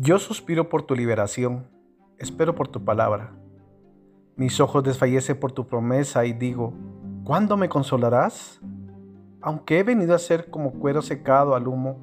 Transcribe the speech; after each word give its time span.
Yo 0.00 0.20
suspiro 0.20 0.68
por 0.68 0.82
tu 0.82 0.94
liberación, 0.94 1.66
espero 2.18 2.54
por 2.54 2.68
tu 2.68 2.84
palabra. 2.84 3.32
Mis 4.36 4.60
ojos 4.60 4.84
desfallecen 4.84 5.40
por 5.40 5.50
tu 5.50 5.66
promesa 5.66 6.24
y 6.24 6.32
digo, 6.32 6.72
¿cuándo 7.24 7.56
me 7.56 7.68
consolarás? 7.68 8.60
Aunque 9.40 9.80
he 9.80 9.82
venido 9.82 10.14
a 10.14 10.20
ser 10.20 10.50
como 10.50 10.74
cuero 10.74 11.02
secado 11.02 11.56
al 11.56 11.66
humo, 11.66 11.98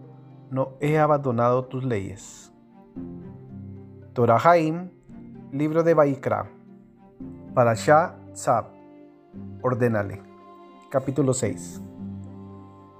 no 0.51 0.73
he 0.81 0.97
abandonado 0.97 1.67
tus 1.67 1.85
leyes. 1.85 2.51
Torahaim, 4.11 4.89
libro 5.53 5.81
de 5.81 5.93
Baikra. 5.93 6.51
Shah 7.55 8.17
Tzab, 8.33 8.65
ordénale. 9.61 10.21
Capítulo 10.89 11.33
6. 11.33 11.81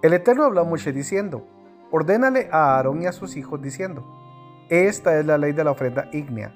El 0.02 0.14
Eterno 0.14 0.46
habló 0.46 0.62
a 0.62 0.64
Moshe 0.64 0.94
diciendo, 0.94 1.46
ordénale 1.92 2.48
a 2.50 2.78
Aarón 2.78 3.02
y 3.02 3.08
a 3.08 3.12
sus 3.12 3.36
hijos 3.36 3.62
diciendo, 3.62 4.25
esta 4.70 5.20
es 5.20 5.26
la 5.26 5.38
ley 5.38 5.52
de 5.52 5.64
la 5.64 5.72
ofrenda 5.72 6.10
ígnea. 6.12 6.56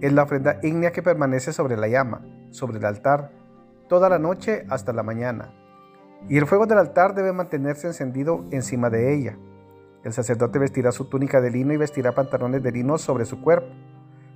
Es 0.00 0.12
la 0.12 0.24
ofrenda 0.24 0.58
ígnea 0.62 0.90
que 0.92 1.02
permanece 1.02 1.52
sobre 1.52 1.76
la 1.76 1.88
llama, 1.88 2.26
sobre 2.50 2.78
el 2.78 2.84
altar, 2.84 3.30
toda 3.88 4.08
la 4.08 4.18
noche 4.18 4.66
hasta 4.70 4.92
la 4.92 5.02
mañana. 5.02 5.52
Y 6.28 6.38
el 6.38 6.46
fuego 6.46 6.66
del 6.66 6.78
altar 6.78 7.14
debe 7.14 7.32
mantenerse 7.32 7.86
encendido 7.86 8.44
encima 8.50 8.90
de 8.90 9.14
ella. 9.14 9.38
El 10.02 10.12
sacerdote 10.12 10.58
vestirá 10.58 10.90
su 10.90 11.08
túnica 11.08 11.40
de 11.40 11.50
lino 11.50 11.72
y 11.72 11.76
vestirá 11.76 12.12
pantalones 12.12 12.62
de 12.62 12.72
lino 12.72 12.98
sobre 12.98 13.24
su 13.24 13.40
cuerpo. 13.40 13.68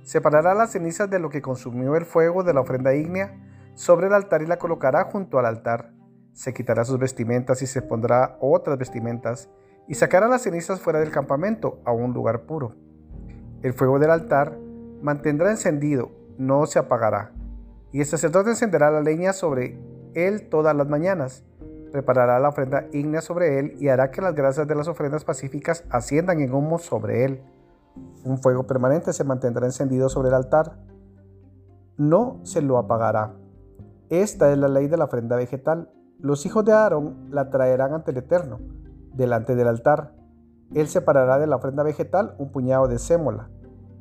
Separará 0.03 0.53
las 0.53 0.71
cenizas 0.71 1.09
de 1.09 1.19
lo 1.19 1.29
que 1.29 1.41
consumió 1.41 1.95
el 1.95 2.05
fuego 2.05 2.43
de 2.43 2.53
la 2.53 2.61
ofrenda 2.61 2.95
ígnea 2.95 3.37
sobre 3.73 4.07
el 4.07 4.13
altar 4.13 4.41
y 4.43 4.47
la 4.47 4.57
colocará 4.57 5.05
junto 5.05 5.39
al 5.39 5.45
altar. 5.45 5.91
Se 6.33 6.53
quitará 6.53 6.85
sus 6.85 6.99
vestimentas 6.99 7.61
y 7.61 7.67
se 7.67 7.81
pondrá 7.81 8.37
otras 8.39 8.77
vestimentas 8.77 9.49
y 9.87 9.95
sacará 9.95 10.27
las 10.27 10.43
cenizas 10.43 10.79
fuera 10.79 10.99
del 10.99 11.11
campamento 11.11 11.81
a 11.85 11.91
un 11.91 12.13
lugar 12.13 12.43
puro. 12.43 12.75
El 13.61 13.73
fuego 13.73 13.99
del 13.99 14.11
altar 14.11 14.57
mantendrá 15.01 15.51
encendido, 15.51 16.11
no 16.37 16.65
se 16.65 16.79
apagará. 16.79 17.33
Y 17.91 17.99
el 17.99 18.05
sacerdote 18.05 18.51
encenderá 18.51 18.89
la 18.89 19.01
leña 19.01 19.33
sobre 19.33 19.77
él 20.13 20.49
todas 20.49 20.75
las 20.75 20.87
mañanas. 20.87 21.43
Preparará 21.91 22.39
la 22.39 22.49
ofrenda 22.49 22.85
ígnea 22.93 23.21
sobre 23.21 23.59
él 23.59 23.75
y 23.79 23.89
hará 23.89 24.11
que 24.11 24.21
las 24.21 24.35
grasas 24.35 24.67
de 24.67 24.75
las 24.75 24.87
ofrendas 24.87 25.25
pacíficas 25.25 25.83
asciendan 25.89 26.39
en 26.39 26.53
humo 26.53 26.79
sobre 26.79 27.25
él. 27.25 27.41
Un 28.23 28.37
fuego 28.37 28.65
permanente 28.65 29.11
se 29.11 29.23
mantendrá 29.23 29.65
encendido 29.65 30.07
sobre 30.07 30.29
el 30.29 30.35
altar. 30.35 30.77
No 31.97 32.39
se 32.43 32.61
lo 32.61 32.77
apagará. 32.77 33.33
Esta 34.09 34.51
es 34.51 34.57
la 34.57 34.67
ley 34.67 34.87
de 34.87 34.97
la 34.97 35.05
ofrenda 35.05 35.35
vegetal. 35.35 35.91
Los 36.19 36.45
hijos 36.45 36.63
de 36.63 36.73
Aarón 36.73 37.29
la 37.31 37.49
traerán 37.49 37.93
ante 37.93 38.11
el 38.11 38.17
Eterno, 38.17 38.59
delante 39.13 39.55
del 39.55 39.67
altar. 39.67 40.13
Él 40.73 40.87
separará 40.87 41.39
de 41.39 41.47
la 41.47 41.55
ofrenda 41.55 41.83
vegetal 41.83 42.35
un 42.37 42.51
puñado 42.51 42.87
de 42.87 42.99
sémola 42.99 43.49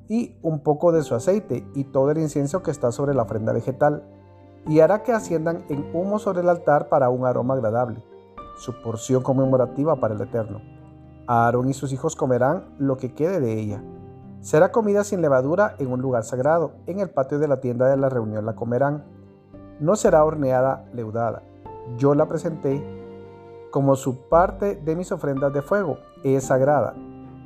y 0.09 0.37
un 0.43 0.61
poco 0.61 0.93
de 0.93 1.03
su 1.03 1.15
aceite 1.15 1.67
y 1.75 1.85
todo 1.85 2.11
el 2.11 2.19
incienso 2.19 2.63
que 2.63 2.71
está 2.71 2.93
sobre 2.93 3.15
la 3.15 3.23
ofrenda 3.23 3.53
vegetal, 3.53 4.05
y 4.67 4.81
hará 4.81 5.03
que 5.03 5.13
asciendan 5.13 5.65
en 5.69 5.91
humo 5.95 6.19
sobre 6.19 6.41
el 6.41 6.49
altar 6.49 6.89
para 6.89 7.11
un 7.11 7.25
aroma 7.25 7.55
agradable, 7.55 8.03
su 8.59 8.83
porción 8.83 9.23
conmemorativa 9.23 9.97
para 9.97 10.15
el 10.15 10.21
Eterno. 10.21 10.61
Aarón 11.27 11.69
y 11.69 11.75
sus 11.75 11.93
hijos 11.93 12.17
comerán 12.17 12.75
lo 12.79 12.97
que 12.97 13.15
quede 13.15 13.41
de 13.41 13.53
ella. 13.53 13.83
Será 14.41 14.73
comida 14.73 15.05
sin 15.05 15.21
levadura 15.21 15.75
en 15.79 15.93
un 15.93 16.01
lugar 16.01 16.25
sagrado, 16.25 16.73
en 16.87 17.01
el 17.01 17.11
patio 17.11 17.39
de 17.39 17.49
la 17.49 17.61
tienda 17.61 17.87
de 17.87 17.97
la 17.97 18.09
reunión 18.09 18.47
la 18.47 18.57
comerán. 18.57 19.05
No 19.81 19.97
será 19.97 20.25
horneada 20.25 20.87
leudada. 20.93 21.43
Yo 21.97 22.15
la 22.15 22.29
presenté 22.29 22.98
como 23.71 23.97
su 23.97 24.29
parte 24.29 24.77
de 24.77 24.97
mis 24.97 25.13
ofrendas 25.13 25.53
de 25.53 25.63
fuego, 25.63 25.99
es 26.25 26.45
sagrada, 26.45 26.95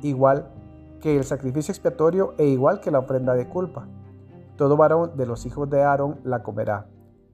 igual 0.01 0.49
que 1.01 1.17
el 1.17 1.25
sacrificio 1.25 1.71
expiatorio 1.71 2.33
e 2.37 2.45
igual 2.45 2.79
que 2.79 2.91
la 2.91 2.99
ofrenda 2.99 3.33
de 3.35 3.49
culpa. 3.49 3.87
Todo 4.55 4.77
varón 4.77 5.17
de 5.17 5.25
los 5.25 5.45
hijos 5.45 5.69
de 5.69 5.83
Aarón 5.83 6.21
la 6.23 6.43
comerá. 6.43 6.87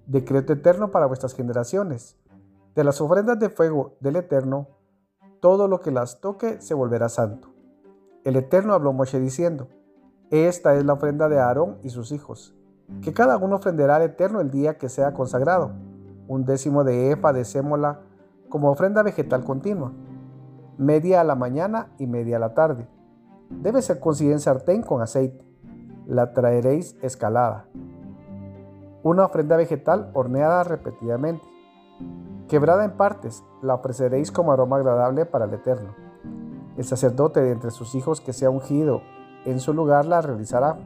Decreto 0.07 0.53
eterno 0.53 0.89
para 0.89 1.05
vuestras 1.05 1.35
generaciones. 1.35 2.17
De 2.75 2.83
las 2.83 2.99
ofrendas 3.01 3.37
de 3.39 3.49
fuego 3.49 3.95
del 3.99 4.15
Eterno, 4.15 4.67
todo 5.39 5.67
lo 5.67 5.81
que 5.81 5.91
las 5.91 6.21
toque 6.21 6.61
se 6.61 6.73
volverá 6.73 7.09
santo. 7.09 7.49
El 8.23 8.35
Eterno 8.35 8.73
habló 8.73 8.91
a 8.91 8.93
Moshe 8.93 9.19
diciendo, 9.19 9.67
Esta 10.31 10.75
es 10.75 10.85
la 10.85 10.93
ofrenda 10.93 11.29
de 11.29 11.39
Aarón 11.39 11.77
y 11.83 11.89
sus 11.89 12.11
hijos, 12.11 12.55
que 13.01 13.13
cada 13.13 13.37
uno 13.37 13.57
ofrenderá 13.57 13.97
al 13.97 14.03
Eterno 14.03 14.41
el 14.41 14.49
día 14.49 14.77
que 14.77 14.89
sea 14.89 15.13
consagrado, 15.13 15.71
un 16.27 16.45
décimo 16.45 16.83
de 16.83 17.11
efa 17.11 17.33
de 17.33 17.45
sémola 17.45 18.01
como 18.49 18.71
ofrenda 18.71 19.03
vegetal 19.03 19.43
continua, 19.43 19.93
media 20.77 21.21
a 21.21 21.23
la 21.23 21.35
mañana 21.35 21.91
y 21.97 22.07
media 22.07 22.37
a 22.37 22.39
la 22.39 22.53
tarde. 22.53 22.87
Debe 23.49 23.81
ser 23.81 23.99
cocida 23.99 24.31
en 24.31 24.39
sartén 24.39 24.81
con 24.81 25.01
aceite. 25.01 25.45
La 26.05 26.33
traeréis 26.33 26.97
escalada. 27.01 27.65
Una 29.03 29.25
ofrenda 29.25 29.55
vegetal 29.55 30.11
horneada 30.13 30.63
repetidamente. 30.63 31.47
Quebrada 32.47 32.85
en 32.85 32.97
partes, 32.97 33.43
la 33.61 33.75
ofreceréis 33.75 34.31
como 34.31 34.51
aroma 34.51 34.77
agradable 34.77 35.25
para 35.25 35.45
el 35.45 35.53
Eterno. 35.53 35.93
El 36.77 36.83
sacerdote 36.83 37.41
de 37.41 37.51
entre 37.51 37.71
sus 37.71 37.93
hijos 37.95 38.21
que 38.21 38.33
sea 38.33 38.49
ungido 38.49 39.01
en 39.45 39.59
su 39.59 39.73
lugar 39.73 40.05
la 40.05 40.21
realizará. 40.21 40.77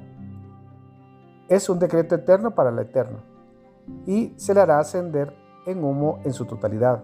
Es 1.47 1.69
un 1.69 1.79
decreto 1.79 2.15
eterno 2.15 2.55
para 2.55 2.69
el 2.69 2.79
Eterno, 2.79 3.19
y 4.05 4.33
se 4.37 4.53
le 4.53 4.61
hará 4.61 4.79
ascender 4.79 5.35
en 5.65 5.83
humo 5.83 6.19
en 6.23 6.33
su 6.33 6.45
totalidad. 6.45 7.03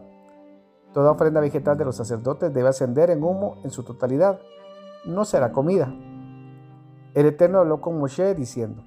Toda 0.94 1.12
ofrenda 1.12 1.40
vegetal 1.40 1.78
de 1.78 1.86
los 1.86 1.96
sacerdotes 1.96 2.54
debe 2.54 2.70
ascender 2.70 3.10
en 3.10 3.24
humo 3.24 3.58
en 3.64 3.70
su 3.70 3.84
totalidad. 3.84 4.40
No 5.06 5.24
será 5.26 5.52
comida. 5.52 5.94
El 7.14 7.26
Eterno 7.26 7.60
habló 7.60 7.80
con 7.82 8.00
Moshe 8.00 8.34
diciendo, 8.34 8.84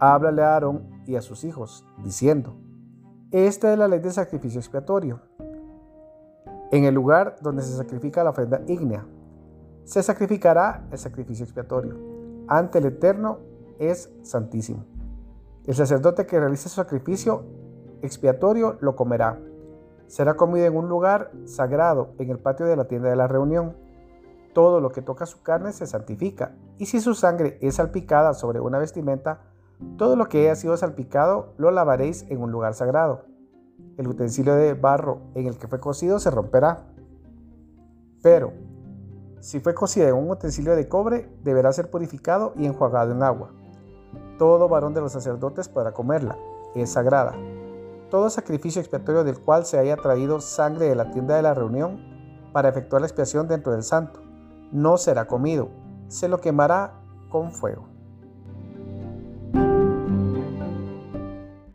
Háblale 0.00 0.42
a 0.42 0.54
Aarón 0.54 1.02
y 1.06 1.16
a 1.16 1.22
sus 1.22 1.44
hijos, 1.44 1.84
diciendo, 2.02 2.56
Esta 3.30 3.72
es 3.72 3.78
la 3.78 3.88
ley 3.88 4.00
del 4.00 4.12
sacrificio 4.12 4.60
expiatorio. 4.60 5.20
En 6.70 6.84
el 6.84 6.94
lugar 6.94 7.36
donde 7.40 7.62
se 7.62 7.76
sacrifica 7.76 8.22
la 8.22 8.30
ofrenda 8.30 8.60
ígnea, 8.66 9.06
se 9.84 10.02
sacrificará 10.02 10.86
el 10.90 10.98
sacrificio 10.98 11.44
expiatorio. 11.44 11.96
Ante 12.46 12.78
el 12.78 12.86
Eterno 12.86 13.38
es 13.78 14.10
santísimo. 14.22 14.84
El 15.66 15.74
sacerdote 15.74 16.26
que 16.26 16.38
realice 16.38 16.68
su 16.68 16.76
sacrificio 16.76 17.44
expiatorio 18.02 18.76
lo 18.80 18.96
comerá 18.96 19.40
será 20.08 20.34
comida 20.34 20.66
en 20.66 20.76
un 20.76 20.88
lugar 20.88 21.30
sagrado, 21.44 22.14
en 22.18 22.30
el 22.30 22.38
patio 22.38 22.66
de 22.66 22.76
la 22.76 22.86
tienda 22.86 23.10
de 23.10 23.16
la 23.16 23.28
reunión. 23.28 23.76
Todo 24.54 24.80
lo 24.80 24.90
que 24.90 25.02
toca 25.02 25.26
su 25.26 25.42
carne 25.42 25.72
se 25.72 25.86
santifica, 25.86 26.56
y 26.78 26.86
si 26.86 27.00
su 27.00 27.14
sangre 27.14 27.58
es 27.60 27.76
salpicada 27.76 28.34
sobre 28.34 28.58
una 28.60 28.78
vestimenta, 28.78 29.42
todo 29.96 30.16
lo 30.16 30.28
que 30.28 30.40
haya 30.40 30.56
sido 30.56 30.76
salpicado 30.76 31.52
lo 31.58 31.70
lavaréis 31.70 32.24
en 32.30 32.42
un 32.42 32.50
lugar 32.50 32.74
sagrado. 32.74 33.26
El 33.96 34.08
utensilio 34.08 34.54
de 34.54 34.74
barro 34.74 35.20
en 35.34 35.46
el 35.46 35.58
que 35.58 35.68
fue 35.68 35.78
cocido 35.78 36.18
se 36.18 36.30
romperá. 36.30 36.86
Pero, 38.22 38.52
si 39.40 39.60
fue 39.60 39.74
cocida 39.74 40.08
en 40.08 40.16
un 40.16 40.30
utensilio 40.30 40.74
de 40.74 40.88
cobre, 40.88 41.30
deberá 41.44 41.72
ser 41.72 41.90
purificado 41.90 42.54
y 42.56 42.66
enjuagado 42.66 43.12
en 43.12 43.22
agua. 43.22 43.50
Todo 44.38 44.68
varón 44.68 44.94
de 44.94 45.00
los 45.00 45.12
sacerdotes 45.12 45.68
podrá 45.68 45.92
comerla, 45.92 46.36
es 46.74 46.90
sagrada 46.90 47.36
todo 48.08 48.30
sacrificio 48.30 48.80
expiatorio 48.80 49.24
del 49.24 49.38
cual 49.38 49.64
se 49.66 49.78
haya 49.78 49.96
traído 49.96 50.40
sangre 50.40 50.86
de 50.86 50.94
la 50.94 51.10
tienda 51.10 51.36
de 51.36 51.42
la 51.42 51.54
reunión 51.54 52.00
para 52.52 52.68
efectuar 52.68 53.02
la 53.02 53.06
expiación 53.08 53.48
dentro 53.48 53.72
del 53.72 53.82
santo, 53.82 54.22
no 54.72 54.96
será 54.96 55.26
comido, 55.26 55.68
se 56.08 56.28
lo 56.28 56.40
quemará 56.40 56.94
con 57.28 57.52
fuego. 57.52 57.97